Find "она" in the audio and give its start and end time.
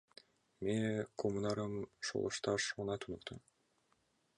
2.79-2.95